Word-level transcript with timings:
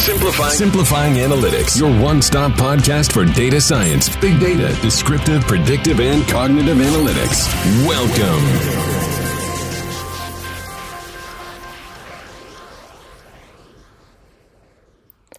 Simplifying, 0.00 0.56
Simplifying 0.56 1.14
Analytics, 1.16 1.78
your 1.78 1.90
one 2.02 2.22
stop 2.22 2.52
podcast 2.52 3.12
for 3.12 3.26
data 3.26 3.60
science, 3.60 4.08
big 4.16 4.40
data, 4.40 4.74
descriptive, 4.80 5.42
predictive, 5.42 6.00
and 6.00 6.26
cognitive 6.26 6.78
analytics. 6.78 7.46
Welcome. 7.86 8.40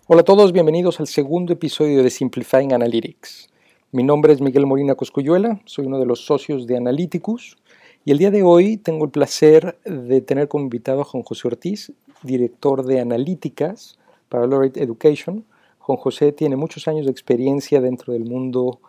Hola 0.06 0.22
a 0.22 0.26
todos, 0.26 0.52
bienvenidos 0.52 1.00
al 1.00 1.08
segundo 1.08 1.54
episodio 1.54 2.04
de 2.04 2.12
Simplifying 2.12 2.72
Analytics. 2.72 3.50
Mi 3.92 4.04
nombre 4.04 4.32
es 4.32 4.42
Miguel 4.42 4.68
Molina 4.68 4.94
Coscuyuela, 4.94 5.60
soy 5.66 5.88
uno 5.88 5.98
de 5.98 6.06
los 6.06 6.24
socios 6.24 6.68
de 6.68 6.78
Analyticus 6.78 7.58
y 8.06 8.12
el 8.12 8.20
día 8.20 8.30
de 8.30 8.44
hoy 8.44 8.78
tengo 8.78 9.06
el 9.06 9.12
placer 9.12 9.80
de 9.86 10.22
tener 10.22 10.48
como 10.48 10.66
invitado 10.66 11.02
a 11.02 11.06
Juan 11.06 11.24
José 11.24 11.48
Ortiz, 11.48 11.92
director 12.22 12.86
de 12.86 13.00
analíticas 13.00 13.98
para 14.32 14.48
Laureate 14.48 14.82
Education. 14.82 15.46
Juan 15.80 15.98
José 15.98 16.32
tiene 16.32 16.56
muchos 16.56 16.88
años 16.88 17.06
de 17.06 17.12
experiencia 17.12 17.82
dentro 17.82 18.14
del 18.14 18.24
mundo 18.24 18.80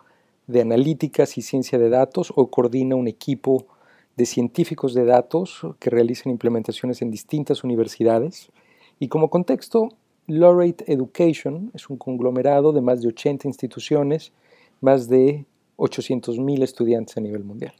de 0.47 0.61
analíticas 0.61 1.37
y 1.37 1.41
ciencia 1.41 1.77
de 1.77 1.89
datos 1.89 2.31
o 2.33 2.47
coordina 2.49 2.95
un 2.95 3.09
equipo 3.09 3.67
de 4.15 4.25
científicos 4.25 4.93
de 4.93 5.03
datos 5.03 5.61
que 5.79 5.89
realizan 5.89 6.31
implementaciones 6.31 7.01
en 7.01 7.11
distintas 7.11 7.65
universidades. 7.65 8.51
Y 8.99 9.09
como 9.09 9.29
contexto, 9.29 9.89
Laureate 10.27 10.89
Education 10.91 11.71
es 11.73 11.89
un 11.89 11.97
conglomerado 11.97 12.71
de 12.71 12.81
más 12.81 13.01
de 13.01 13.09
80 13.09 13.45
instituciones, 13.45 14.31
más 14.79 15.09
de 15.09 15.45
800.000 15.75 16.63
estudiantes 16.63 17.17
a 17.17 17.21
nivel 17.21 17.43
mundial. 17.43 17.73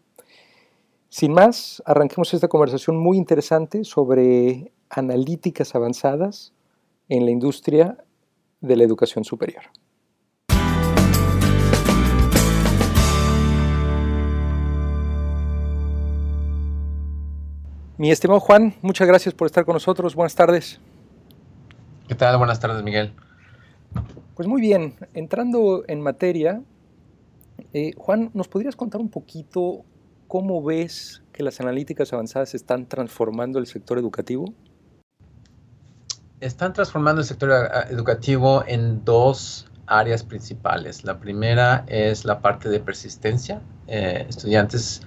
Sin 1.08 1.31
más, 1.31 1.81
arranquemos 1.86 2.34
esta 2.34 2.50
conversación 2.50 2.98
muy 2.98 3.17
interesante 3.17 3.86
sobre 3.86 4.73
analíticas 4.89 5.75
avanzadas 5.75 6.52
en 7.09 7.25
la 7.25 7.31
industria 7.31 7.98
de 8.61 8.75
la 8.75 8.83
educación 8.83 9.23
superior. 9.23 9.64
Mi 17.97 18.11
estimado 18.11 18.39
Juan, 18.39 18.75
muchas 18.81 19.08
gracias 19.08 19.33
por 19.33 19.45
estar 19.45 19.66
con 19.66 19.73
nosotros. 19.73 20.16
Buenas 20.16 20.36
tardes. 20.36 20.80
¿Qué 22.08 22.16
tal? 22.16 22.38
Buenas 22.38 22.59
tardes, 22.59 22.83
Miguel. 22.83 23.13
Pues 24.35 24.47
muy 24.47 24.61
bien, 24.61 24.95
entrando 25.13 25.83
en 25.88 26.02
materia, 26.02 26.61
eh, 27.72 27.91
Juan, 27.97 28.31
¿nos 28.33 28.47
podrías 28.47 28.75
contar 28.75 29.00
un 29.00 29.09
poquito 29.09 29.85
¿cómo 30.33 30.63
ves 30.63 31.22
que 31.31 31.44
las 31.44 31.61
analíticas 31.61 32.11
avanzadas 32.11 32.56
están 32.56 32.88
transformando 32.88 33.59
el 33.59 33.67
sector 33.67 34.00
educativo? 34.00 34.45
Están 36.44 36.73
transformando 36.73 37.22
el 37.22 37.25
sector 37.25 37.52
eh, 37.52 37.88
educativo 37.89 38.66
en 38.67 39.05
dos 39.05 39.66
áreas 39.88 40.23
principales. 40.23 41.05
La 41.05 41.17
primera 41.17 41.85
es 41.88 42.25
la 42.25 42.41
parte 42.41 42.67
de 42.67 42.81
persistencia. 42.81 43.61
Eh, 43.88 44.25
estudiantes 44.27 45.03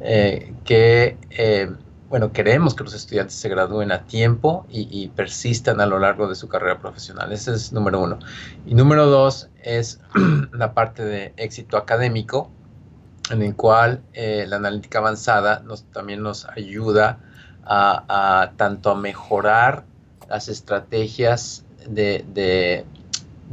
eh, 0.00 0.54
que, 0.64 1.76
bueno, 2.08 2.32
queremos 2.32 2.74
que 2.74 2.84
los 2.84 2.94
estudiantes 2.94 3.34
se 3.34 3.50
gradúen 3.50 3.92
a 3.92 4.06
tiempo 4.06 4.64
y, 4.70 5.08
persistan 5.08 5.78
a 5.82 5.84
lo 5.84 5.98
largo 5.98 6.26
de 6.26 6.34
su 6.34 6.48
carrera 6.48 6.78
profesional. 6.78 7.32
Ese 7.32 7.52
es 7.52 7.70
número 7.70 8.00
uno. 8.00 8.18
Y 8.64 8.74
número 8.74 9.04
dos 9.08 9.50
es 9.62 10.00
la 10.54 10.72
parte 10.72 11.04
de 11.04 11.34
éxito 11.36 11.76
académico, 11.76 12.50
en 13.30 13.42
el 13.42 13.54
cual 13.54 14.00
eh, 14.14 14.46
la 14.48 14.56
analítica 14.56 15.00
avanzada 15.00 15.62
también 15.92 16.22
nos 16.22 16.46
ayuda 16.46 17.18
a, 17.70 18.52
tanto 18.56 18.90
a 18.90 18.94
mejorar 18.94 19.84
las 20.28 20.48
estrategias 20.48 21.64
de, 21.88 22.84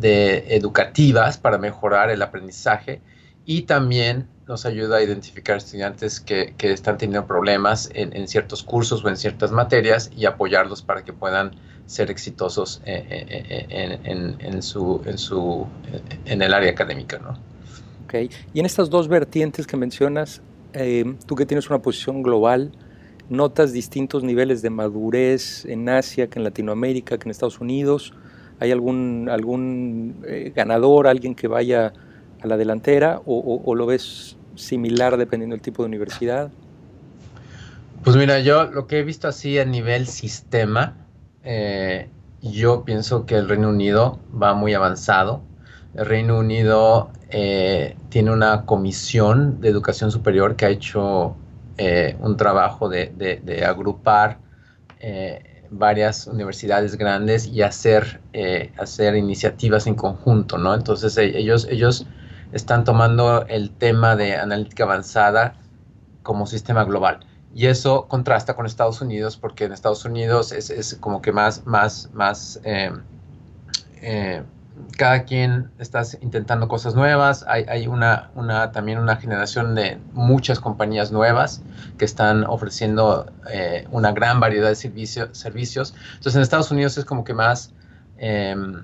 educativas 0.01 1.37
para 1.37 1.57
mejorar 1.57 2.09
el 2.09 2.21
aprendizaje 2.21 3.01
y 3.45 3.63
también 3.63 4.27
nos 4.47 4.65
ayuda 4.65 4.97
a 4.97 5.01
identificar 5.01 5.57
estudiantes 5.57 6.19
que, 6.19 6.53
están 6.59 6.97
teniendo 6.97 7.25
problemas 7.25 7.89
en, 7.93 8.27
ciertos 8.27 8.63
cursos 8.63 9.03
o 9.03 9.09
en 9.09 9.17
ciertas 9.17 9.51
materias 9.51 10.11
y 10.15 10.25
apoyarlos 10.25 10.81
para 10.81 11.03
que 11.03 11.13
puedan 11.13 11.51
ser 11.85 12.11
exitosos 12.11 12.81
eh, 12.85 13.05
eh, 13.09 13.99
en, 14.03 14.61
su, 14.61 15.01
en, 15.05 15.17
su, 15.17 15.67
en 16.25 16.41
el 16.41 16.53
área 16.53 16.71
académica, 16.71 17.19
¿no? 17.19 17.39
Y 18.53 18.59
en 18.59 18.65
estas 18.65 18.89
dos 18.89 19.07
vertientes 19.07 19.67
que 19.67 19.77
mencionas, 19.77 20.41
eh, 20.73 21.15
tú 21.25 21.35
que 21.35 21.45
tienes 21.45 21.69
una 21.69 21.81
posición 21.81 22.23
global, 22.23 22.71
¿notas 23.29 23.73
distintos 23.73 24.23
niveles 24.23 24.61
de 24.61 24.69
madurez 24.69 25.65
en 25.65 25.89
Asia 25.89 26.27
que 26.27 26.39
en 26.39 26.43
Latinoamérica, 26.43 27.17
que 27.17 27.25
en 27.25 27.31
Estados 27.31 27.59
Unidos? 27.59 28.13
¿Hay 28.59 28.71
algún, 28.71 29.27
algún 29.29 30.23
eh, 30.27 30.51
ganador, 30.55 31.07
alguien 31.07 31.35
que 31.35 31.47
vaya 31.47 31.93
a 32.41 32.47
la 32.47 32.57
delantera 32.57 33.21
o, 33.25 33.75
lo 33.75 33.85
ves 33.85 34.37
similar 34.55 35.17
dependiendo 35.17 35.55
del 35.55 35.61
tipo 35.61 35.83
de 35.83 35.87
universidad? 35.87 36.51
Pues 38.03 38.15
mira, 38.15 38.39
yo 38.39 38.65
lo 38.65 38.87
que 38.87 38.99
he 38.99 39.03
visto 39.03 39.27
así 39.27 39.57
a 39.57 39.65
nivel 39.65 40.07
sistema, 40.07 40.95
eh, 41.43 42.07
yo 42.41 42.85
pienso 42.85 43.25
que 43.25 43.35
el 43.35 43.49
Reino 43.49 43.69
Unido 43.69 44.19
va 44.31 44.53
muy 44.53 44.73
avanzado. 44.73 45.41
El 45.95 46.05
Reino 46.05 46.37
Unido 46.37 47.09
eh, 47.29 47.95
tiene 48.09 48.31
una 48.31 48.65
comisión 48.65 49.59
de 49.59 49.69
educación 49.69 50.11
superior 50.11 50.55
que 50.55 50.65
ha 50.65 50.69
hecho 50.69 51.35
eh, 51.77 52.15
un 52.19 52.37
trabajo 52.37 52.89
de, 52.89 53.63
agrupar 53.67 54.39
eh, 54.99 55.63
varias 55.69 56.27
universidades 56.27 56.97
grandes 56.97 57.47
y 57.47 57.61
hacer, 57.61 58.21
hacer 58.77 59.15
iniciativas 59.15 59.87
en 59.87 59.95
conjunto, 59.95 60.57
¿no? 60.57 60.73
Entonces 60.73 61.17
ellos, 61.17 61.67
ellos 61.69 62.05
están 62.53 62.83
tomando 62.83 63.45
el 63.47 63.71
tema 63.71 64.15
de 64.15 64.35
analítica 64.35 64.83
avanzada 64.83 65.55
como 66.23 66.45
sistema 66.45 66.83
global. 66.85 67.19
Y 67.53 67.67
eso 67.67 68.07
contrasta 68.07 68.55
con 68.55 68.65
Estados 68.65 69.01
Unidos, 69.01 69.37
porque 69.37 69.65
en 69.65 69.71
Estados 69.71 70.05
Unidos 70.05 70.51
es, 70.51 70.69
es 70.69 70.95
como 70.99 71.21
que 71.21 71.31
más, 71.31 71.65
más, 71.65 72.09
más 72.13 72.59
cada 74.97 75.23
quien 75.23 75.69
está 75.79 76.03
intentando 76.21 76.67
cosas 76.67 76.95
nuevas, 76.95 77.45
hay, 77.47 77.87
una, 77.87 78.31
también 78.71 78.99
una 78.99 79.17
generación 79.17 79.75
de 79.75 79.97
muchas 80.13 80.59
compañías 80.59 81.11
nuevas 81.11 81.61
que 81.97 82.05
están 82.05 82.45
ofreciendo 82.45 83.31
eh, 83.51 83.87
una 83.91 84.11
gran 84.11 84.39
variedad 84.39 84.69
de 84.69 84.75
servicios. 84.75 85.93
Entonces 86.13 86.35
en 86.35 86.41
Estados 86.41 86.71
Unidos 86.71 86.97
es 86.97 87.05
como 87.05 87.23
que 87.23 87.33
más, 87.33 87.73
em, 88.17 88.83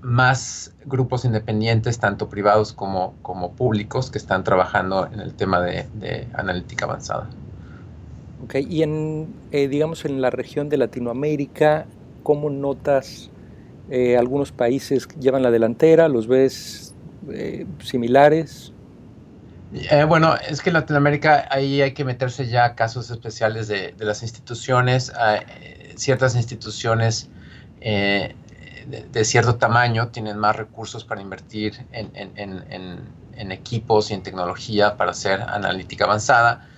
más 0.00 0.74
grupos 0.86 1.24
independientes, 1.24 1.98
tanto 1.98 2.28
privados 2.28 2.72
como, 2.72 3.14
como 3.22 3.52
públicos, 3.52 4.10
que 4.10 4.18
están 4.18 4.44
trabajando 4.44 5.08
en 5.12 5.20
el 5.20 5.34
tema 5.34 5.60
de, 5.60 6.28
analítica 6.34 6.86
avanzada. 6.86 7.28
Ok, 8.44 8.56
y 8.56 8.82
en, 8.82 9.34
eh, 9.52 9.68
digamos, 9.68 10.06
en 10.06 10.22
la 10.22 10.30
región 10.30 10.70
de 10.70 10.78
Latinoamérica, 10.78 11.84
¿cómo 12.22 12.48
notas 12.48 13.30
eh, 13.90 14.16
algunos 14.16 14.52
países 14.52 15.08
llevan 15.18 15.42
la 15.42 15.50
delantera, 15.50 16.08
¿los 16.08 16.28
ves 16.28 16.94
eh, 17.28 17.66
similares? 17.82 18.72
Eh, 19.72 20.04
bueno, 20.04 20.36
es 20.48 20.60
que 20.62 20.70
en 20.70 20.74
Latinoamérica 20.74 21.48
ahí 21.50 21.82
hay 21.82 21.92
que 21.92 22.04
meterse 22.04 22.46
ya 22.46 22.64
a 22.66 22.74
casos 22.76 23.10
especiales 23.10 23.66
de, 23.66 23.94
las 23.98 24.22
instituciones. 24.22 25.12
ciertas 25.96 26.36
instituciones 26.36 27.30
de, 27.80 29.24
cierto 29.24 29.56
tamaño 29.56 30.08
tienen 30.08 30.38
más 30.38 30.56
recursos 30.56 31.04
para 31.04 31.20
invertir 31.20 31.84
en, 31.92 33.52
equipos 33.52 34.10
y 34.10 34.14
en 34.14 34.22
tecnología 34.22 34.96
para 34.96 35.10
hacer 35.10 35.42
analítica 35.42 36.04
avanzada. 36.04 36.68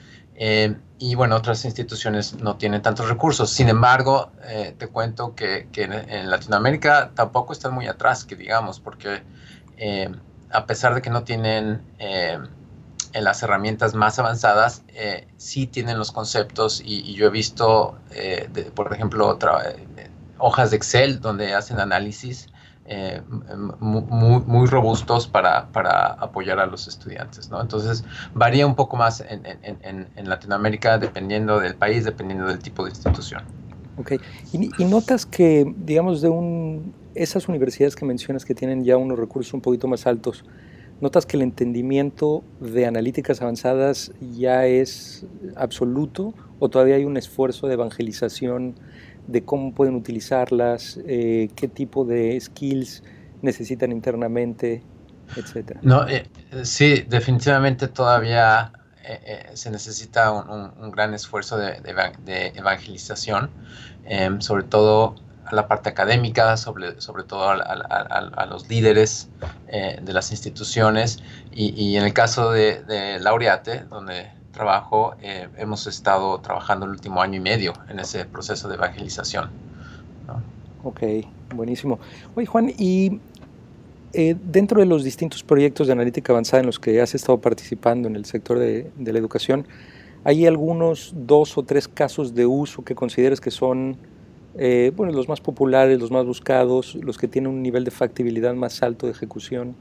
Eh, 0.45 0.75
y 0.99 1.15
bueno, 1.15 1.37
otras 1.37 1.65
instituciones 1.65 2.35
no 2.35 2.57
tienen 2.57 2.83
tantos 2.83 3.09
recursos. 3.09 3.49
Sin 3.49 3.69
embargo, 3.69 4.33
eh, 4.43 4.75
te 4.77 4.89
cuento 4.89 5.37
que, 5.37 5.69
en, 5.73 6.29
Latinoamérica 6.29 7.13
tampoco 7.15 7.53
están 7.53 7.73
muy 7.75 7.87
atrás, 7.87 8.25
que 8.25 8.35
digamos, 8.35 8.81
porque 8.81 9.23
eh, 9.77 10.11
a 10.51 10.67
pesar 10.67 10.97
de 10.97 11.03
que 11.03 11.11
no 11.11 11.23
tienen 11.23 11.83
las 13.15 13.41
herramientas 13.45 13.95
más 13.95 14.19
avanzadas, 14.19 14.83
sí 15.37 15.69
tienen 15.69 15.97
los 15.97 16.11
conceptos 16.11 16.83
y, 16.85 17.15
yo 17.15 17.29
he 17.29 17.31
visto, 17.31 17.97
por 18.75 18.93
ejemplo, 18.93 19.39
hojas 20.39 20.71
de 20.73 20.77
Excel 20.77 21.21
donde 21.21 21.55
hacen 21.55 21.79
análisis 21.79 22.49
eh, 22.95 23.23
muy, 23.81 24.43
muy, 24.47 24.67
robustos 24.67 25.27
para, 25.27 25.69
para, 25.73 26.09
apoyar 26.13 26.59
a 26.61 26.67
los 26.67 26.87
estudiantes. 26.89 27.49
¿no? 27.49 27.59
Entonces, 27.59 28.05
varía 28.35 28.67
un 28.67 28.75
poco 28.75 28.99
más 28.99 29.23
en, 29.23 29.47
en, 29.47 30.09
en, 30.15 30.29
Latinoamérica 30.29 30.99
dependiendo 30.99 31.59
del 31.59 31.75
país, 31.75 32.05
dependiendo 32.05 32.47
del 32.47 32.59
tipo 32.59 32.85
de 32.85 32.91
institución. 32.91 33.45
Ok, 33.97 34.13
y, 34.53 34.85
notas 34.85 35.25
que, 35.25 35.73
digamos, 35.79 36.21
de 36.21 36.29
un, 36.29 36.93
esas 37.15 37.49
universidades 37.49 37.97
que 37.97 38.05
mencionas 38.05 38.45
que 38.45 38.55
tienen 38.55 38.85
ya 38.85 38.99
unos 38.99 39.19
recursos 39.19 39.55
un 39.55 39.63
poquito 39.63 39.89
más 39.89 40.07
altos, 40.07 40.45
¿notas 41.01 41.25
que 41.25 41.39
el 41.39 41.43
entendimiento 41.43 42.45
de 42.61 42.85
analíticas 42.85 43.41
avanzadas 43.41 44.13
ya 44.21 44.67
es 44.67 45.25
absoluto 45.57 46.35
¿O 46.65 46.69
todavía 46.69 46.95
hay 46.95 47.05
un 47.05 47.17
esfuerzo 47.17 47.67
de 47.67 47.75
evangelización 47.75 48.77
de 49.27 49.45
cómo 49.45 49.73
pueden 49.73 49.95
utilizarlas, 49.95 50.99
eh, 51.07 51.49
qué 51.55 51.69
tipo 51.69 52.05
de 52.05 52.39
skills 52.41 53.03
necesitan 53.41 53.93
internamente, 53.93 54.83
etcétera? 55.37 55.81
No, 55.83 56.07
eh, 56.09 56.29
sí, 56.63 57.05
definitivamente 57.09 57.89
todavía 57.89 58.73
eh, 59.05 59.51
se 59.55 59.71
necesita 59.71 60.31
un, 60.33 60.91
gran 60.91 61.15
esfuerzo 61.15 61.57
de, 61.57 61.81
evangelización, 62.55 63.51
em, 64.05 64.41
sobre 64.41 64.65
todo 64.65 65.17
a 65.45 65.55
la 65.55 65.67
parte 65.67 65.89
académica, 65.89 66.57
sobre, 66.57 67.01
sobre 67.01 67.25
todo 67.25 67.49
a, 67.51 68.47
los 68.47 68.69
líderes 68.69 69.29
de 69.67 70.13
las 70.13 70.31
instituciones 70.31 71.19
y, 71.51 71.97
en 71.97 72.05
el 72.05 72.13
caso 72.13 72.53
de, 72.53 72.83
de 72.85 73.19
Laureate, 73.19 73.85
donde 73.91 74.31
trabajo, 74.53 75.15
eh, 75.21 75.49
hemos 75.57 75.87
estado 75.87 76.39
trabajando 76.41 76.87
el 76.87 76.93
último 76.93 77.21
año 77.21 77.39
y 77.39 77.41
medio 77.41 77.73
en 77.89 77.99
ese 77.99 78.25
proceso 78.25 78.69
de 78.69 78.75
evangelización. 78.75 79.51
Ok, 80.85 81.01
buenísimo. 81.55 81.99
Oye, 82.35 82.47
Juan, 82.47 82.73
y 82.77 83.21
eh, 84.13 84.37
dentro 84.45 84.81
de 84.81 84.87
los 84.87 85.05
distintos 85.05 85.43
proyectos 85.43 85.87
de 85.87 85.93
analítica 85.93 86.33
avanzada 86.33 86.61
en 86.61 86.67
los 86.67 86.79
que 86.79 87.01
has 87.01 87.15
estado 87.15 87.41
participando 87.41 88.09
en 88.09 88.17
el 88.17 88.25
sector 88.25 88.59
de, 88.59 88.91
la 88.99 89.19
educación, 89.19 89.67
¿hay 90.25 90.47
algunos 90.47 91.15
dos 91.17 91.57
o 91.57 91.63
tres 91.63 91.89
casos 91.89 92.35
de 92.35 92.47
uso 92.47 92.85
que 92.85 92.95
consideres 92.95 93.41
que 93.41 93.51
son 93.51 93.97
eh, 94.57 94.93
bueno, 94.95 95.13
los 95.13 95.29
más 95.29 95.41
populares, 95.41 95.99
los 95.99 96.11
más 96.11 96.27
buscados, 96.27 96.95
los 96.97 97.17
que 97.17 97.27
tienen 97.27 97.51
un 97.51 97.63
nivel 97.63 97.85
de 97.85 97.91
factibilidad 97.91 98.55
más 98.55 98.83
alto 98.83 99.07
de 99.07 99.13
ejecución? 99.13 99.75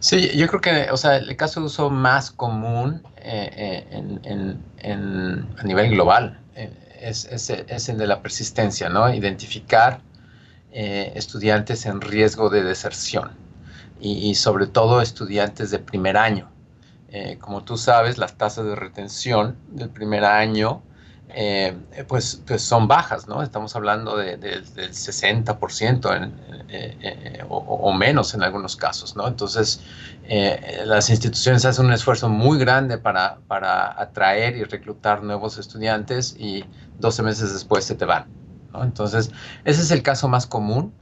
Sí, 0.00 0.30
yo 0.36 0.46
creo 0.46 0.60
que, 0.60 0.90
o 0.92 0.96
sea, 0.96 1.16
el 1.16 1.36
caso 1.36 1.60
de 1.60 1.66
uso 1.66 1.90
más 1.90 2.30
común 2.30 3.02
eh, 3.16 3.84
eh, 3.90 4.56
en, 4.82 5.48
a 5.58 5.62
nivel 5.64 5.90
global 5.90 6.38
eh, 6.54 6.70
es, 7.00 7.24
es, 7.24 7.88
el 7.88 7.98
de 7.98 8.06
la 8.06 8.22
persistencia, 8.22 8.88
¿no? 8.88 9.12
Identificar 9.12 10.00
estudiantes 10.70 11.86
en 11.86 12.00
riesgo 12.00 12.50
de 12.50 12.62
deserción 12.62 13.30
y, 14.00 14.34
sobre 14.36 14.66
todo 14.66 15.00
estudiantes 15.00 15.70
de 15.70 15.78
primer 15.80 16.16
año. 16.16 16.48
como 17.40 17.64
tú 17.64 17.76
sabes, 17.76 18.18
las 18.18 18.36
tasas 18.36 18.66
de 18.66 18.76
retención 18.76 19.56
del 19.70 19.88
primer 19.88 20.24
año 20.24 20.82
eh, 21.30 21.76
pues, 22.06 22.42
pues 22.46 22.62
son 22.62 22.88
bajas, 22.88 23.28
¿no? 23.28 23.42
Estamos 23.42 23.76
hablando 23.76 24.16
del 24.16 24.64
60% 24.64 26.32
eh, 26.68 26.96
eh, 27.00 27.44
o, 27.48 27.92
menos 27.92 28.32
en 28.34 28.42
algunos 28.42 28.76
casos, 28.76 29.14
¿no? 29.14 29.28
Entonces, 29.28 29.82
las 30.84 31.10
instituciones 31.10 31.64
hacen 31.64 31.86
un 31.86 31.92
esfuerzo 31.92 32.28
muy 32.28 32.58
grande 32.58 32.98
para, 32.98 33.38
para 33.46 34.00
atraer 34.00 34.56
y 34.56 34.64
reclutar 34.64 35.22
nuevos 35.22 35.58
estudiantes 35.58 36.34
y 36.38 36.64
12 36.98 37.22
meses 37.22 37.52
después 37.52 37.84
se 37.84 37.94
te 37.94 38.04
van. 38.04 38.26
Entonces, 38.74 39.30
ese 39.64 39.82
es 39.82 39.90
el 39.90 40.02
caso 40.02 40.28
más 40.28 40.46
común, 40.46 40.94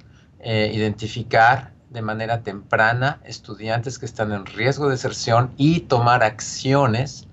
identificar 0.43 1.73
de 1.91 2.03
manera 2.03 2.43
temprana 2.43 3.21
estudiantes 3.25 3.99
que 3.99 4.07
están 4.07 4.33
en 4.33 4.47
riesgo 4.47 4.87
de 4.87 4.93
deserción 4.93 5.53
y 5.57 5.81
tomar 5.81 6.23
acciones 6.23 7.26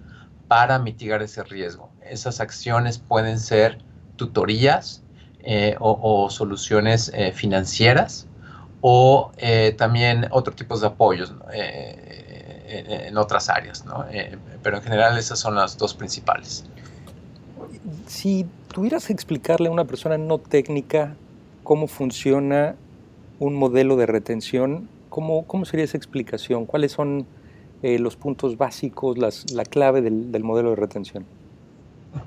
para 0.53 0.77
mitigar 0.77 1.23
ese 1.23 1.43
riesgo 1.43 1.89
esas 2.07 2.39
acciones 2.39 2.99
pueden 2.99 3.39
ser 3.39 3.79
tutorías 4.17 5.01
eh, 5.39 5.75
o, 5.79 6.29
soluciones 6.29 7.11
eh, 7.15 7.31
financieras 7.31 8.27
o 8.81 9.31
eh, 9.37 9.73
también 9.75 10.27
otros 10.29 10.55
tipos 10.55 10.81
de 10.81 10.87
apoyos 10.87 11.33
en 12.67 13.17
otras 13.17 13.49
áreas, 13.49 13.83
pero 14.61 14.77
en 14.77 14.83
general 14.83 15.17
esas 15.17 15.39
son 15.39 15.55
las 15.55 15.75
dos 15.75 15.95
principales. 15.95 16.65
Si 18.05 18.45
tuvieras 18.71 19.07
que 19.07 19.13
explicarle 19.13 19.69
a 19.69 19.71
una 19.71 19.85
persona 19.85 20.19
no 20.19 20.37
técnica 20.37 21.15
cómo 21.63 21.87
funciona 21.87 22.75
un 23.39 23.55
modelo 23.55 23.95
de 23.95 24.05
retención, 24.05 24.87
¿cómo, 25.09 25.47
cómo 25.47 25.65
sería 25.65 25.85
esa 25.85 25.97
explicación? 25.97 26.67
¿Cuáles 26.67 26.91
son 26.91 27.25
los 27.83 28.15
puntos 28.15 28.57
básicos, 28.57 29.17
la 29.51 29.63
clave 29.65 30.01
del 30.01 30.43
modelo 30.43 30.71
de 30.71 30.75
retención? 30.77 31.25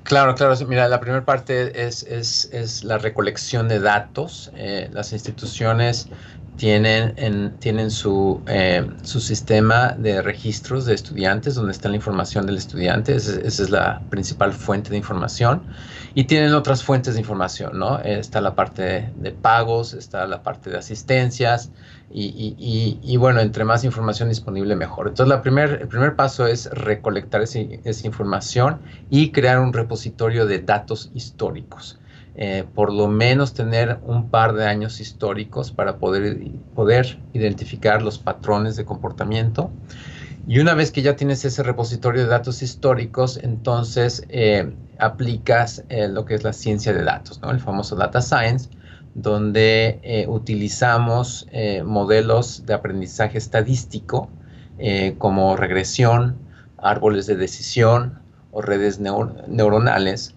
Claro, 0.02 0.34
claro. 0.34 0.54
Mira, 0.66 0.88
la 0.88 1.00
primera 1.00 1.24
parte 1.24 1.86
es, 1.86 2.84
la 2.84 2.98
recolección 2.98 3.68
de 3.68 3.80
datos. 3.80 4.52
Eh, 4.54 4.88
las 4.92 5.12
instituciones 5.12 6.08
tienen, 6.56 7.12
en, 7.16 7.56
tienen 7.58 7.90
su, 7.90 8.40
eh, 8.46 8.86
su, 9.02 9.20
sistema 9.20 9.94
de 9.98 10.22
registros 10.22 10.86
de 10.86 10.94
estudiantes, 10.94 11.54
donde 11.54 11.72
está 11.72 11.88
la 11.88 11.96
información 11.96 12.46
del 12.46 12.56
estudiante. 12.56 13.14
Esa, 13.14 13.40
es 13.40 13.70
la 13.70 14.00
principal 14.10 14.52
fuente 14.52 14.90
de 14.90 14.96
información. 14.96 15.62
Y 16.14 16.24
tienen 16.24 16.54
otras 16.54 16.82
fuentes 16.82 17.14
de 17.14 17.20
información, 17.20 17.78
¿no? 17.78 17.98
Está 18.00 18.40
la 18.40 18.54
parte 18.54 19.12
de, 19.16 19.30
pagos, 19.32 19.92
está 19.92 20.26
la 20.26 20.42
parte 20.42 20.70
de 20.70 20.78
asistencias. 20.78 21.70
Y, 22.10 22.54
y, 22.58 22.98
y, 23.02 23.16
bueno, 23.16 23.40
entre 23.40 23.64
más 23.64 23.84
información 23.84 24.28
disponible, 24.28 24.76
mejor. 24.76 25.08
Entonces, 25.08 25.28
la 25.28 25.42
primer, 25.42 25.78
el 25.82 25.88
primer 25.88 26.16
paso 26.16 26.46
es 26.46 26.70
recolectar 26.70 27.42
esa 27.42 28.06
información 28.06 28.80
y 29.10 29.32
crear 29.32 29.58
un 29.58 29.72
repositorio 29.72 30.46
de 30.46 30.60
datos 30.60 31.10
históricos. 31.14 31.98
Eh, 32.38 32.64
por 32.74 32.92
lo 32.92 33.08
menos 33.08 33.54
tener 33.54 33.98
un 34.04 34.28
par 34.28 34.52
de 34.52 34.66
años 34.66 35.00
históricos 35.00 35.72
para 35.72 35.96
poder, 35.96 36.38
poder 36.74 37.18
identificar 37.32 38.02
los 38.02 38.18
patrones 38.18 38.76
de 38.76 38.84
comportamiento. 38.84 39.70
Y 40.46 40.58
una 40.58 40.74
vez 40.74 40.92
que 40.92 41.00
ya 41.00 41.16
tienes 41.16 41.46
ese 41.46 41.62
repositorio 41.62 42.24
de 42.24 42.28
datos 42.28 42.60
históricos, 42.62 43.40
entonces 43.42 44.22
eh, 44.28 44.70
aplicas 44.98 45.82
eh, 45.88 46.08
lo 46.08 46.26
que 46.26 46.34
es 46.34 46.44
la 46.44 46.52
ciencia 46.52 46.92
de 46.92 47.04
datos, 47.04 47.40
el 47.42 47.58
famoso 47.58 47.96
data 47.96 48.20
science, 48.20 48.68
donde 49.14 50.26
utilizamos 50.28 51.46
modelos 51.86 52.66
de 52.66 52.74
aprendizaje 52.74 53.38
estadístico 53.38 54.28
como 55.16 55.56
regresión, 55.56 56.36
árboles 56.76 57.26
de 57.26 57.36
decisión 57.36 58.18
o 58.52 58.60
redes 58.60 59.00
neuronales 59.00 60.35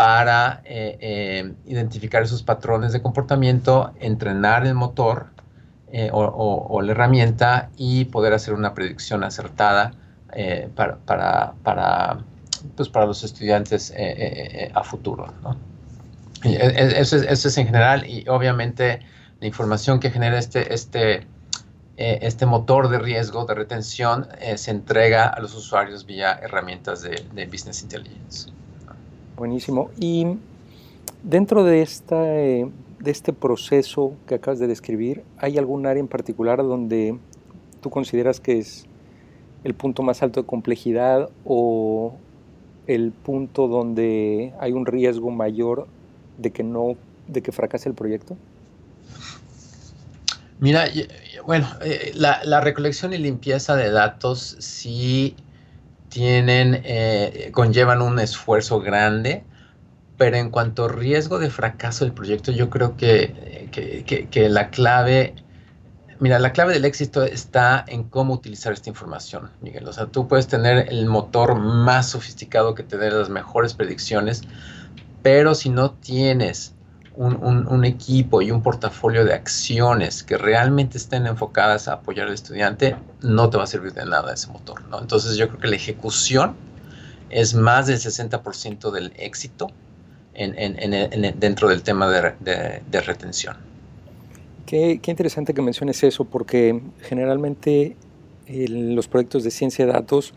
para 0.00 0.62
eh, 0.64 0.96
eh, 0.98 1.52
identificar 1.66 2.22
esos 2.22 2.42
patrones 2.42 2.94
de 2.94 3.02
comportamiento, 3.02 3.92
entrenar 4.00 4.66
el 4.66 4.72
motor 4.72 5.26
eh, 5.92 6.08
o, 6.10 6.80
la 6.80 6.92
herramienta 6.92 7.68
y 7.76 8.06
poder 8.06 8.32
hacer 8.32 8.54
una 8.54 8.72
predicción 8.72 9.24
acertada 9.24 9.92
para, 10.74 10.96
para, 10.96 12.18
pues 12.76 12.88
para, 12.88 13.04
los 13.04 13.24
estudiantes 13.24 13.92
a 14.72 14.82
futuro. 14.84 15.34
E, 16.44 16.48
e, 16.48 16.98
eso, 16.98 17.16
es, 17.16 17.58
en 17.58 17.66
general 17.66 18.08
y 18.08 18.26
obviamente 18.26 19.00
la 19.38 19.46
información 19.46 20.00
que 20.00 20.10
genera 20.10 20.38
este, 20.38 20.72
este, 20.72 21.26
este 21.98 22.46
motor 22.46 22.88
de 22.88 23.00
riesgo 23.00 23.44
de 23.44 23.54
retención 23.54 24.28
se 24.56 24.70
entrega 24.70 25.26
a 25.26 25.40
los 25.40 25.54
usuarios 25.54 26.06
vía 26.06 26.40
herramientas 26.42 27.02
de 27.02 27.46
Business 27.52 27.82
Intelligence. 27.82 28.59
Buenísimo. 29.40 29.90
Y 29.98 30.26
dentro 31.22 31.64
de, 31.64 31.80
esta, 31.80 32.38
eh, 32.38 32.68
de 32.98 33.10
este 33.10 33.32
proceso 33.32 34.12
que 34.26 34.34
acabas 34.34 34.58
de 34.58 34.66
describir, 34.66 35.24
¿hay 35.38 35.56
algún 35.56 35.86
área 35.86 35.98
en 35.98 36.08
particular 36.08 36.58
donde 36.58 37.18
tú 37.80 37.88
consideras 37.88 38.38
que 38.38 38.58
es 38.58 38.84
el 39.64 39.72
punto 39.72 40.02
más 40.02 40.22
alto 40.22 40.42
de 40.42 40.46
complejidad 40.46 41.30
o 41.46 42.16
el 42.86 43.12
punto 43.12 43.66
donde 43.66 44.52
hay 44.60 44.72
un 44.72 44.84
riesgo 44.84 45.30
mayor 45.30 45.86
de 46.36 46.50
que 46.50 46.62
no, 46.62 46.96
de 47.26 47.40
que 47.40 47.50
fracase 47.50 47.88
el 47.88 47.94
proyecto? 47.94 48.36
Mira, 50.58 50.84
bueno, 51.46 51.66
eh, 51.82 52.12
la, 52.14 52.60
recolección 52.60 53.14
y 53.14 53.16
limpieza 53.16 53.74
de 53.74 53.90
datos 53.90 54.56
sí 54.58 55.34
tienen, 56.10 56.82
eh, 56.84 57.50
conllevan 57.52 58.02
un 58.02 58.18
esfuerzo 58.18 58.80
grande, 58.80 59.44
pero 60.18 60.36
en 60.36 60.50
cuanto 60.50 60.84
a 60.84 60.88
riesgo 60.88 61.38
de 61.38 61.48
fracaso 61.48 62.04
del 62.04 62.12
proyecto, 62.12 62.52
yo 62.52 62.68
creo 62.68 62.96
que, 62.96 63.70
que, 63.70 64.48
la 64.50 64.68
clave, 64.68 65.34
mira, 66.18 66.38
la 66.38 66.52
clave 66.52 66.74
del 66.74 66.84
éxito 66.84 67.22
está 67.22 67.82
en 67.88 68.04
cómo 68.04 68.34
utilizar 68.34 68.72
esta 68.72 68.90
información, 68.90 69.50
Miguel. 69.62 69.88
O 69.88 69.92
sea, 69.94 70.06
tú 70.06 70.28
puedes 70.28 70.46
tener 70.46 70.92
el 70.92 71.06
motor 71.06 71.54
más 71.54 72.10
sofisticado 72.10 72.74
que 72.74 72.82
te 72.82 72.98
dé 72.98 73.10
las 73.10 73.30
mejores 73.30 73.72
predicciones, 73.72 74.42
pero 75.22 75.54
si 75.54 75.70
no 75.70 75.92
tienes 75.92 76.74
un, 77.20 77.84
equipo 77.84 78.40
y 78.40 78.50
un 78.50 78.62
portafolio 78.62 79.24
de 79.26 79.34
acciones 79.34 80.22
que 80.22 80.38
realmente 80.38 80.96
estén 80.96 81.26
enfocadas 81.26 81.86
a 81.86 81.94
apoyar 81.94 82.28
al 82.28 82.34
estudiante, 82.34 82.96
no 83.20 83.50
te 83.50 83.58
va 83.58 83.64
a 83.64 83.66
servir 83.66 83.92
de 83.92 84.06
nada 84.06 84.32
ese 84.32 84.48
motor. 84.48 84.82
¿no? 84.88 84.98
Entonces 85.00 85.36
yo 85.36 85.48
creo 85.48 85.60
que 85.60 85.68
la 85.68 85.76
ejecución 85.76 86.54
es 87.28 87.54
más 87.54 87.88
del 87.88 87.98
60% 87.98 88.90
del 88.90 89.12
éxito 89.16 89.68
en, 90.32 91.38
dentro 91.38 91.68
del 91.68 91.82
tema 91.82 92.08
de, 92.08 93.00
retención. 93.00 93.56
Qué, 94.64 94.98
interesante 95.06 95.52
que 95.52 95.60
menciones 95.60 96.02
eso, 96.02 96.24
porque 96.24 96.80
generalmente 97.02 97.96
los 98.48 99.08
proyectos 99.08 99.44
de 99.44 99.50
ciencia 99.50 99.84
de 99.84 99.92
datos 99.92 100.32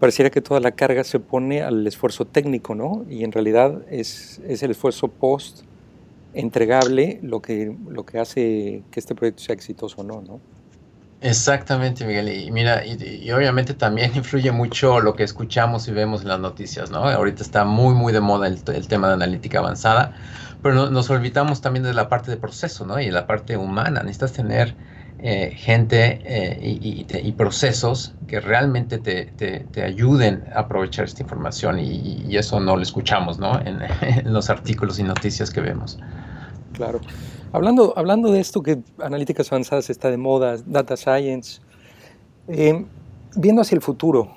pareciera 0.00 0.30
que 0.30 0.40
toda 0.40 0.58
la 0.58 0.72
carga 0.72 1.04
se 1.04 1.20
pone 1.20 1.62
al 1.62 1.86
esfuerzo 1.86 2.24
técnico, 2.24 2.74
¿no? 2.74 3.06
Y 3.08 3.22
en 3.22 3.30
realidad 3.30 3.82
es, 3.88 4.40
es 4.46 4.62
el 4.64 4.72
esfuerzo 4.72 5.08
post 5.08 5.62
entregable 6.36 7.18
lo 7.22 7.40
que, 7.40 7.74
lo 7.88 8.04
que 8.04 8.18
hace 8.18 8.82
que 8.90 9.00
este 9.00 9.14
proyecto 9.14 9.42
sea 9.42 9.54
exitoso 9.54 10.02
o 10.02 10.04
no, 10.04 10.20
¿no? 10.20 10.40
Exactamente, 11.26 12.06
Miguel. 12.06 12.28
Y 12.28 12.50
mira, 12.52 12.84
y, 12.86 13.30
obviamente 13.32 13.74
también 13.74 14.12
influye 14.14 14.52
mucho 14.52 15.00
lo 15.00 15.14
que 15.16 15.24
escuchamos 15.24 15.88
y 15.88 15.92
vemos 15.92 16.22
en 16.22 16.28
las 16.28 16.40
noticias, 16.40 16.90
¿no? 16.90 16.98
Ahorita 16.98 17.42
está 17.42 17.64
muy, 17.64 17.94
muy 17.94 18.12
de 18.12 18.20
moda 18.20 18.46
el, 18.46 18.62
tema 18.88 19.08
de 19.08 19.14
analítica 19.14 19.58
avanzada, 19.58 20.14
pero 20.62 20.88
nos 20.90 21.10
olvidamos 21.10 21.60
también 21.60 21.82
de 21.84 21.94
la 21.94 22.08
parte 22.08 22.30
de 22.30 22.36
proceso, 22.36 22.86
¿no? 22.86 23.00
Y 23.00 23.10
la 23.10 23.26
parte 23.26 23.56
humana. 23.56 24.00
Necesitas 24.02 24.34
tener 24.34 24.76
eh, 25.18 25.52
gente 25.56 26.20
eh, 26.24 26.58
y, 26.62 27.32
procesos 27.32 28.14
que 28.28 28.38
realmente 28.40 28.98
te, 28.98 29.82
ayuden 29.82 30.44
a 30.54 30.60
aprovechar 30.60 31.06
esta 31.06 31.22
información 31.22 31.80
y, 31.80 32.36
eso 32.36 32.60
no 32.60 32.76
lo 32.76 32.82
escuchamos, 32.82 33.38
¿no? 33.38 33.60
En 33.64 34.32
los 34.32 34.48
artículos 34.48 35.00
y 35.00 35.02
noticias 35.02 35.50
que 35.50 35.60
vemos. 35.60 35.98
Claro. 36.76 37.00
Hablando, 37.52 37.94
hablando 37.96 38.30
de 38.30 38.40
esto 38.40 38.62
que 38.62 38.78
analíticas 39.02 39.50
avanzadas 39.50 39.88
está 39.88 40.10
de 40.10 40.18
moda, 40.18 40.58
data 40.66 40.96
science, 40.96 41.60
eh, 42.48 42.84
viendo 43.34 43.62
hacia 43.62 43.76
el 43.76 43.82
futuro, 43.82 44.30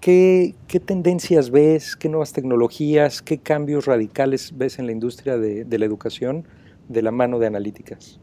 ¿qué, 0.00 0.54
tendencias 0.84 1.50
ves, 1.50 1.96
qué 1.96 2.10
nuevas 2.10 2.34
tecnologías, 2.34 3.22
qué 3.22 3.38
cambios 3.38 3.86
radicales 3.86 4.52
ves 4.58 4.78
en 4.78 4.86
la 4.86 4.92
industria 4.92 5.38
de, 5.38 5.66
la 5.78 5.84
educación 5.86 6.46
de 6.88 7.00
la 7.00 7.12
mano 7.12 7.38
de 7.38 7.46
analíticas? 7.46 8.20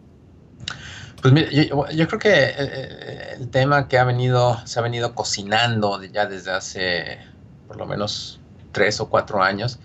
Pues 1.23 1.33
mira, 1.33 1.49
yo, 1.49 2.07
creo 2.07 2.19
que 2.19 2.29
eh, 2.29 2.53
eh, 2.59 3.35
el, 3.39 3.49
tema 3.49 3.87
que 3.87 3.97
ha 3.97 4.03
venido, 4.03 4.57
se 4.67 4.77
ha 4.77 4.83
venido 4.83 5.15
cocinando 5.15 6.03
ya 6.03 6.27
desde 6.27 6.51
hace 6.51 7.17
por 7.67 7.77
lo 7.77 7.87
menos 7.87 8.39
tres 8.71 8.99
o 8.99 9.09
cuatro 9.09 9.41
años, 9.41 9.79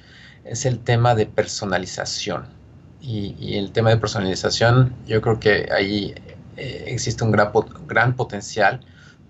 es 0.44 0.66
el 0.66 0.80
tema 0.80 1.14
de 1.14 1.24
personalización 1.24 2.57
y, 3.00 3.56
el 3.56 3.72
tema 3.72 3.90
de 3.90 3.96
personalización, 3.96 4.94
yo 5.06 5.20
creo 5.20 5.38
que 5.38 5.68
ahí 5.72 6.14
eh, 6.56 6.84
existe 6.86 7.24
un 7.24 7.32
gran, 7.32 8.16
potencial 8.16 8.80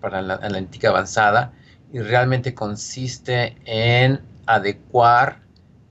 para 0.00 0.22
la 0.22 0.34
analítica 0.34 0.88
avanzada 0.88 1.52
y 1.92 2.00
realmente 2.00 2.54
consiste 2.54 3.56
en 3.64 4.20
adecuar 4.46 5.40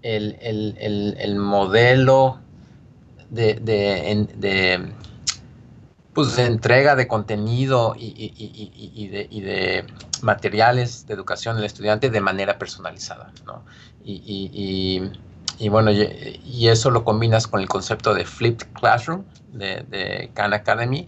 el, 0.02 0.38
el, 0.42 1.16
el, 1.20 1.36
modelo 1.36 2.40
de, 3.30 3.56
de, 3.56 4.28
de, 4.36 4.94
pues 6.14 6.36
de, 6.36 6.46
entrega 6.46 6.96
de 6.96 7.08
contenido 7.08 7.96
y, 7.98 8.06
y, 8.06 9.28
y, 9.30 9.42
de, 9.42 9.86
materiales 10.22 11.06
de 11.06 11.14
educación 11.14 11.56
del 11.56 11.66
estudiante 11.66 12.10
de 12.10 12.22
manera 12.22 12.58
personalizada. 12.58 13.32
¿no? 13.46 13.64
y 14.04 15.12
y 15.60 15.70
bueno, 15.70 15.92
y, 15.92 16.68
eso 16.68 16.92
lo 16.92 17.04
combinas 17.04 17.48
con 17.48 17.62
el 17.62 17.68
concepto 17.68 18.14
de 18.14 18.26
Flipped 18.26 18.68
Classroom 18.74 19.24
de, 19.54 20.30
Khan 20.34 20.54
Academy. 20.54 21.08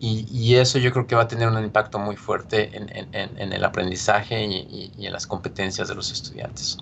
Y, 0.00 0.54
eso 0.54 0.78
yo 0.78 0.92
creo 0.92 1.06
que 1.06 1.16
va 1.16 1.22
a 1.22 1.28
tener 1.28 1.48
un 1.48 1.62
impacto 1.62 1.98
muy 1.98 2.16
fuerte 2.16 2.70
en, 2.72 3.52
el 3.52 3.64
aprendizaje 3.64 4.44
y, 4.44 5.06
en 5.06 5.12
las 5.12 5.26
competencias 5.26 5.88
de 5.88 5.94
los 5.94 6.12
estudiantes. 6.12 6.78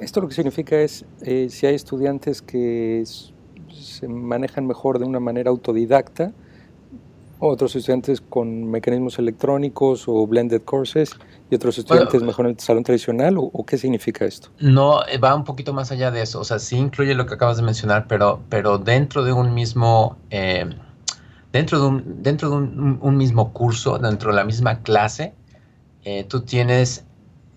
Esto 0.00 0.20
lo 0.20 0.28
que 0.28 0.34
significa 0.34 0.76
es, 0.76 1.04
eh, 1.22 1.48
si 1.50 1.66
hay 1.66 1.74
estudiantes 1.74 2.42
que 2.42 3.04
se 3.06 4.08
manejan 4.08 4.66
mejor 4.66 4.98
de 4.98 5.04
una 5.04 5.20
manera 5.20 5.50
autodidacta, 5.50 6.32
otros 7.38 7.76
estudiantes 7.76 8.20
con 8.20 8.70
mecanismos 8.70 9.18
electrónicos 9.18 10.04
o 10.06 10.26
blended 10.26 10.62
courses 10.62 11.10
y 11.50 11.54
otros 11.54 11.78
estudiantes 11.78 12.22
mejor 12.22 12.46
en 12.46 12.52
el 12.52 12.60
salón 12.60 12.84
tradicional 12.84 13.36
o, 13.38 13.64
qué 13.64 13.78
significa 13.78 14.24
esto? 14.24 14.50
No, 14.58 15.06
eh, 15.06 15.18
va 15.18 15.34
un 15.34 15.44
poquito 15.44 15.72
más 15.72 15.90
allá 15.92 16.10
de 16.10 16.22
eso. 16.22 16.40
O 16.40 16.44
sea, 16.44 16.58
sí 16.58 16.76
incluye 16.76 17.14
lo 17.14 17.26
que 17.26 17.34
acabas 17.34 17.56
de 17.56 17.62
mencionar, 17.62 18.06
pero, 18.08 18.40
pero 18.48 18.78
dentro 18.78 19.24
de 19.24 19.32
un 19.32 19.54
mismo, 19.54 20.16
eh, 20.30 20.68
dentro 21.52 21.80
de, 21.80 21.86
un, 21.86 22.22
dentro 22.22 22.50
de 22.50 22.56
un, 22.56 23.16
mismo 23.16 23.52
curso, 23.52 23.98
dentro 23.98 24.30
de 24.30 24.36
la 24.36 24.44
misma 24.44 24.80
clase, 24.82 25.34
eh, 26.04 26.24
tú 26.24 26.42
tienes 26.42 27.04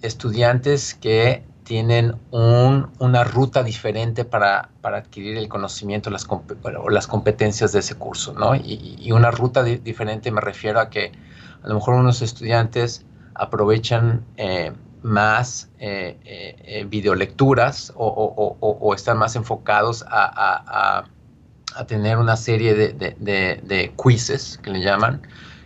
estudiantes 0.02 0.96
que 0.96 1.44
tienen 1.64 2.16
una 2.32 3.24
ruta 3.24 3.64
diferente 3.64 4.26
para, 4.26 4.70
adquirir 4.82 5.38
el 5.38 5.48
conocimiento 5.48 6.10
las, 6.10 6.28
o 6.30 6.90
las 6.90 7.08
competencias 7.08 7.72
de 7.72 7.80
ese 7.80 7.96
curso, 7.96 8.34
¿no? 8.34 8.56
Y, 8.56 9.12
una 9.12 9.32
ruta 9.32 9.64
diferente 9.64 10.32
me 10.32 10.42
refiero 10.42 10.80
a 10.80 10.90
que 10.90 11.12
a 11.64 11.68
lo 11.68 11.76
mejor 11.76 11.96
unos 11.96 12.22
estudiantes 12.22 13.06
aprovechan 13.36 14.26
eh, 14.38 14.72
más 15.04 15.70
eh, 15.80 16.18
eh, 16.24 16.86
videolecturas 16.88 17.94
o, 17.96 18.94
están 18.96 19.18
más 19.18 19.36
enfocados 19.36 20.04
a, 20.08 21.06
tener 21.88 22.18
una 22.18 22.36
serie 22.36 22.74
de, 22.76 23.94
quizzes, 24.02 24.60
que 24.62 24.72
le 24.72 24.82
llaman, 24.82 25.22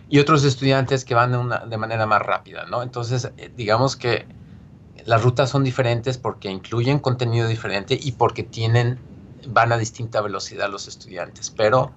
y 0.08 0.20
otros 0.20 0.44
estudiantes 0.44 1.04
que 1.04 1.14
van 1.14 1.32
de, 1.32 1.68
de 1.68 1.76
manera 1.78 2.06
más 2.06 2.22
rápida, 2.22 2.64
¿no? 2.66 2.82
Entonces, 2.82 3.30
digamos 3.56 3.96
que 3.96 4.26
las 5.06 5.22
rutas 5.22 5.50
son 5.50 5.62
diferentes 5.62 6.18
porque 6.18 6.50
incluyen 6.50 6.98
contenido 6.98 7.46
diferente 7.48 7.98
y 8.00 8.12
porque 8.12 8.42
tienen, 8.42 8.98
van 9.48 9.72
a 9.72 9.78
distinta 9.78 10.20
velocidad 10.20 10.68
los 10.68 10.88
estudiantes, 10.88 11.50
pero 11.50 11.92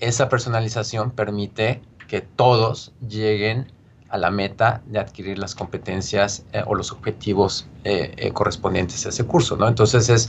esa 0.00 0.28
personalización 0.28 1.12
permite 1.12 1.80
que 2.08 2.20
todos 2.20 2.92
lleguen 3.08 3.72
a 4.08 4.18
la 4.18 4.30
meta 4.30 4.82
de 4.86 4.98
adquirir 4.98 5.38
las 5.38 5.54
competencias 5.54 6.44
eh, 6.52 6.62
o 6.66 6.74
los 6.74 6.90
objetivos 6.92 7.66
eh, 7.84 8.12
eh, 8.16 8.32
correspondientes 8.32 9.06
a 9.06 9.10
ese 9.10 9.24
curso, 9.24 9.56
¿no? 9.56 9.68
Entonces 9.68 10.08
es, 10.10 10.28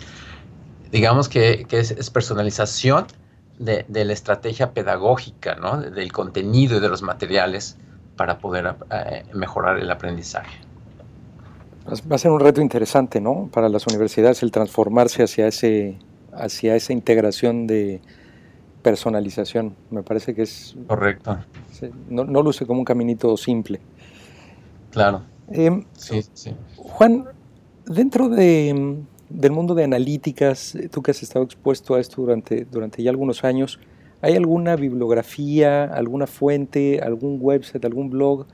digamos 0.91 1.27
que, 1.27 1.65
es, 1.69 2.09
personalización 2.11 3.07
de, 3.57 3.85
la 3.89 4.13
estrategia 4.13 4.71
pedagógica, 4.71 5.55
¿no? 5.55 5.81
Del 5.81 6.11
contenido 6.11 6.77
y 6.77 6.79
de 6.79 6.89
los 6.89 7.01
materiales 7.01 7.75
para 8.15 8.37
poder 8.37 8.75
mejorar 9.33 9.79
el 9.79 9.89
aprendizaje. 9.89 10.72
Va 11.85 12.15
a 12.15 12.17
ser 12.17 12.31
un 12.31 12.39
reto 12.39 12.61
interesante, 12.61 13.19
¿no? 13.19 13.49
Para 13.51 13.67
las 13.67 13.85
universidades 13.87 14.41
el 14.41 14.51
transformarse 14.51 15.23
hacia, 15.23 15.47
ese, 15.47 15.97
hacia 16.31 16.75
esa 16.75 16.93
integración 16.93 17.67
de 17.67 18.01
personalización. 18.81 19.75
Me 19.91 20.01
parece 20.01 20.33
que 20.33 20.43
es... 20.43 20.75
Correcto. 20.87 21.37
No, 22.09 22.23
no 22.23 22.41
luce 22.41 22.65
como 22.65 22.79
un 22.79 22.85
caminito 22.85 23.35
simple. 23.35 23.81
Claro. 24.91 25.23
Em, 25.51 25.83
sí, 25.97 26.23
sí. 26.33 26.55
Juan, 26.77 27.25
dentro 27.85 28.29
de, 28.29 29.03
del 29.29 29.51
mundo 29.51 29.75
de 29.75 29.83
analíticas, 29.83 30.77
tú 30.89 31.01
que 31.01 31.11
has 31.11 31.21
estado 31.21 31.43
expuesto 31.43 31.95
a 31.95 31.99
esto 31.99 32.21
durante, 32.21 32.65
durante 32.65 33.03
ya 33.03 33.09
algunos 33.09 33.43
años, 33.43 33.79
¿hay 34.21 34.35
alguna 34.35 34.77
bibliografía, 34.77 35.83
alguna 35.83 36.27
fuente, 36.27 37.01
algún 37.01 37.39
website, 37.41 37.83
algún 37.83 38.09
blog 38.09 38.45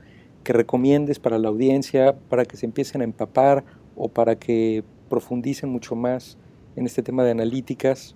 que 0.44 0.52
recomiendes 0.52 1.18
para 1.18 1.38
la 1.38 1.48
audiencia, 1.48 2.14
para 2.28 2.44
que 2.44 2.56
se 2.56 2.66
empiecen 2.66 3.00
a 3.00 3.04
empapar 3.04 3.64
o 3.96 4.08
para 4.08 4.36
que 4.36 4.84
profundicen 5.08 5.68
mucho 5.68 5.94
más 5.94 6.38
en 6.76 6.86
este 6.86 7.02
tema 7.02 7.24
de 7.24 7.32
analíticas? 7.32 8.14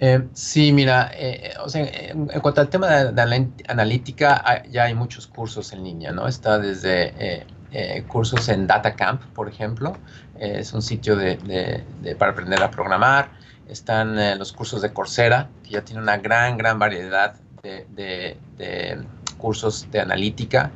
Eh, 0.00 0.26
sí, 0.32 0.72
mira, 0.72 1.10
eh, 1.14 1.54
en, 1.74 2.26
cuanto 2.40 2.60
al 2.60 2.68
tema 2.68 2.88
de, 2.88 3.26
la 3.26 3.46
analítica, 3.68 4.64
ya 4.70 4.84
hay 4.84 4.94
muchos 4.94 5.26
cursos 5.26 5.72
en 5.72 5.84
línea, 5.84 6.12
¿no? 6.12 6.26
Está 6.26 6.58
desde 6.58 7.46
eh, 7.70 8.04
cursos 8.06 8.48
en 8.48 8.66
DataCamp, 8.66 9.22
por 9.34 9.48
ejemplo, 9.48 9.96
es 10.38 10.72
un 10.72 10.82
sitio 10.82 11.16
de, 11.16 11.84
para 12.18 12.32
aprender 12.32 12.62
a 12.62 12.70
programar. 12.70 13.30
Están 13.68 14.38
los 14.38 14.52
cursos 14.52 14.82
de 14.82 14.92
Coursera, 14.92 15.48
que 15.62 15.70
ya 15.70 15.82
tiene 15.82 16.02
una 16.02 16.18
gran, 16.18 16.58
gran 16.58 16.78
variedad 16.78 17.36
de, 17.62 18.36
cursos 19.38 19.88
de 19.90 20.00
analítica. 20.00 20.70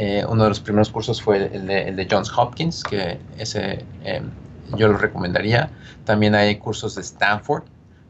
Eh, 0.00 0.24
uno 0.28 0.44
de 0.44 0.50
los 0.50 0.60
primeros 0.60 0.90
cursos 0.90 1.20
fue 1.20 1.50
el 1.52 1.66
de, 1.66 2.06
Johns 2.08 2.30
Hopkins, 2.38 2.84
que 2.84 3.18
ese 3.36 3.84
em, 4.04 4.30
yo 4.76 4.86
lo 4.86 4.96
recomendaría. 4.96 5.70
También 6.04 6.36
hay 6.36 6.54
cursos 6.54 6.94
de 6.94 7.00
Stanford 7.00 7.64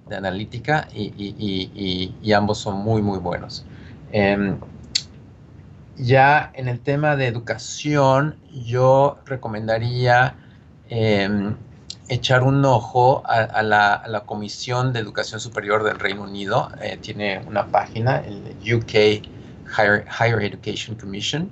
de 0.07 0.17
analítica 0.17 0.87
y, 0.93 2.33
ambos 2.35 2.59
son 2.59 2.77
muy, 2.77 3.01
muy 3.01 3.19
buenos. 3.19 3.65
Em, 4.13 4.59
ya 5.97 6.53
en 6.55 6.69
el 6.69 6.79
tema 6.79 7.17
de 7.17 7.27
educación, 7.27 8.37
yo 8.67 9.19
recomendaría 9.25 10.35
em, 10.91 11.57
echar 12.11 12.43
un 12.43 12.63
ojo 12.67 13.23
a, 13.25 13.63
la, 13.63 14.25
Comisión 14.27 14.93
de 14.93 15.01
Educación 15.01 15.41
Superior 15.41 15.83
del 15.85 15.99
Reino 15.99 16.25
Unido. 16.25 16.71
Eh, 16.83 16.99
tiene 17.01 17.41
una 17.47 17.67
página, 17.69 18.19
el 18.19 18.75
UK 18.75 19.25
Higher 19.75 20.43
Education 20.43 20.95
Commission, 20.95 21.51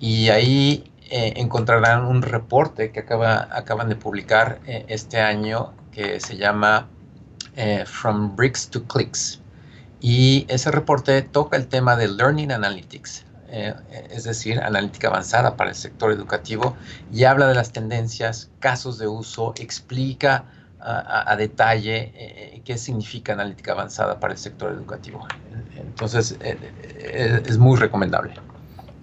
y 0.00 0.28
ahí 0.28 0.84
eh, 1.10 1.34
encontrarán 1.36 2.04
un 2.04 2.20
reporte 2.20 2.92
que 2.92 3.00
acaba, 3.00 3.48
acaban 3.50 3.88
de 3.88 3.96
publicar 3.96 4.60
eh, 4.66 4.84
este 4.88 5.20
año 5.20 5.72
que 5.90 6.20
se 6.20 6.36
llama 6.36 6.86
eh, 7.56 7.84
From 7.86 8.36
Bricks 8.36 8.68
to 8.68 8.84
Clicks. 8.84 9.40
Y 10.00 10.46
ese 10.48 10.70
reporte 10.70 11.22
toca 11.22 11.56
el 11.56 11.66
tema 11.66 11.96
de 11.96 12.08
Learning 12.08 12.52
Analytics. 12.52 13.24
es 14.10 14.24
decir, 14.24 14.60
analítica 14.60 15.08
avanzada 15.08 15.56
para 15.56 15.70
el 15.70 15.76
sector 15.76 16.12
educativo, 16.12 16.76
y 17.10 17.24
habla 17.24 17.48
de 17.48 17.54
las 17.54 17.72
tendencias, 17.72 18.50
casos 18.60 18.98
de 18.98 19.08
uso, 19.08 19.54
explica 19.56 20.44
a, 20.78 21.34
detalle 21.36 22.60
qué 22.64 22.76
significa 22.76 23.32
analítica 23.32 23.72
avanzada 23.72 24.20
para 24.20 24.34
el 24.34 24.38
sector 24.38 24.70
educativo. 24.70 25.26
Entonces, 25.76 26.36
es 26.40 27.58
muy 27.58 27.78
recomendable. 27.78 28.34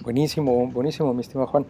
Buenísimo, 0.05 0.67
buenísimo, 0.67 1.11
mi 1.15 1.21
estimado 1.21 1.47
Juan. 1.47 1.65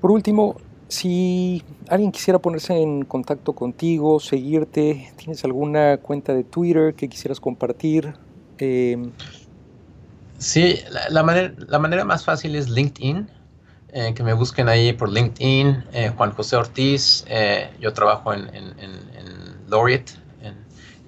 Por 0.00 0.12
último, 0.12 0.54
si 0.86 1.64
alguien 1.88 2.12
quisiera 2.12 2.38
ponerse 2.38 2.80
en 2.80 3.04
contacto 3.04 3.54
contigo, 3.54 4.20
seguirte, 4.20 5.12
¿tienes 5.16 5.44
alguna 5.44 5.96
cuenta 5.96 6.32
de 6.32 6.44
Twitter 6.44 6.94
que 6.94 7.08
quisieras 7.08 7.40
compartir? 7.40 8.14
Eh, 8.58 9.10
sí, 10.38 10.78
la, 11.10 11.24
manera, 11.24 11.52
la, 11.66 11.80
manera, 11.80 12.04
más 12.04 12.24
fácil 12.24 12.54
es 12.54 12.70
LinkedIn. 12.70 13.28
Eh, 13.88 14.14
que 14.14 14.22
me 14.22 14.32
busquen 14.32 14.68
ahí 14.68 14.92
por 14.92 15.10
LinkedIn, 15.10 15.84
eh, 15.92 16.12
Juan 16.16 16.30
José 16.32 16.54
Ortiz. 16.54 17.24
yo 17.80 17.92
trabajo 17.92 18.32
en, 18.32 18.48
en, 18.54 19.68
Laureate 19.68 20.12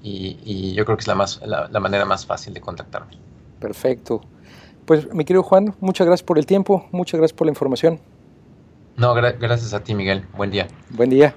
y, 0.02 0.74
yo 0.74 0.84
creo 0.84 0.96
que 0.96 1.02
es 1.02 1.06
la, 1.06 1.14
más, 1.14 1.40
la 1.44 1.80
manera 1.80 2.04
más 2.04 2.26
fácil 2.26 2.52
de 2.52 2.60
contactarme. 2.60 3.12
Perfecto. 3.60 4.22
Pues 4.86 5.12
mi 5.12 5.24
querido 5.24 5.42
Juan, 5.42 5.74
muchas 5.80 6.06
gracias 6.06 6.24
por 6.24 6.38
el 6.38 6.46
tiempo, 6.46 6.86
muchas 6.92 7.18
gracias 7.18 7.36
por 7.36 7.48
la 7.48 7.50
información. 7.50 7.98
No, 8.96 9.14
gracias 9.14 9.74
a 9.74 9.82
ti, 9.82 9.96
Miguel. 9.96 10.24
Buen 10.36 10.52
día. 10.52 10.68
Buen 10.90 11.10
día. 11.10 11.34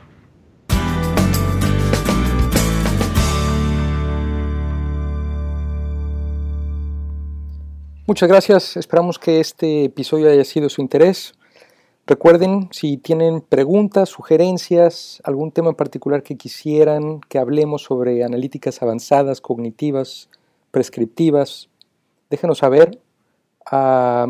Muchas 8.05 8.29
gracias. 8.29 8.77
Esperamos 8.77 9.17
que 9.17 9.39
este 9.39 9.85
episodio 9.85 10.29
haya 10.29 10.43
sido 10.43 10.65
de 10.65 10.69
su 10.69 10.81
interés. 10.81 11.33
Recuerden, 12.05 12.69
si 12.71 12.97
tienen 12.97 13.41
preguntas, 13.41 14.09
sugerencias, 14.09 15.21
algún 15.23 15.51
tema 15.51 15.69
en 15.69 15.75
particular 15.75 16.21
que 16.21 16.37
quisieran 16.37 17.19
que 17.21 17.39
hablemos 17.39 17.81
sobre 17.81 18.23
analíticas 18.23 18.81
avanzadas, 18.83 19.41
cognitivas, 19.41 20.29
prescriptivas, 20.71 21.69
déjenos 22.29 22.59
saber 22.59 22.99
a 23.71 24.27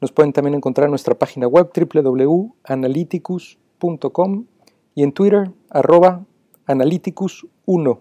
nos 0.00 0.12
pueden 0.12 0.32
también 0.32 0.54
encontrar 0.54 0.86
en 0.86 0.90
nuestra 0.90 1.14
página 1.14 1.46
web 1.46 1.70
www.analyticus.com 1.74 4.46
y 4.94 5.02
en 5.02 5.12
Twitter 5.12 5.50
arroba 5.68 6.24
analyticus1. 6.66 8.00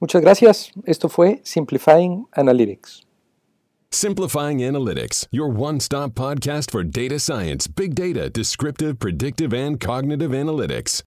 Muchas 0.00 0.20
gracias. 0.20 0.72
Esto 0.84 1.08
fue 1.08 1.40
Simplifying 1.44 2.26
Analytics. 2.32 3.06
Simplifying 3.92 4.58
Analytics, 4.60 5.28
your 5.30 5.48
one-stop 5.48 6.14
podcast 6.14 6.72
for 6.72 6.82
data 6.82 7.20
science, 7.20 7.68
big 7.68 7.94
data, 7.94 8.28
descriptive, 8.30 8.98
predictive, 8.98 9.52
and 9.52 9.78
cognitive 9.78 10.32
analytics. 10.32 11.04